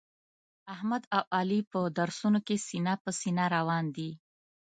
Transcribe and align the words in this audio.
احمد 0.73 1.03
او 1.17 1.23
علي 1.39 1.59
په 1.71 1.79
درسونو 1.97 2.39
کې 2.47 2.55
سینه 2.67 2.93
په 3.03 3.09
سینه 3.19 3.45
روان 3.55 3.85
دي. 3.95 4.11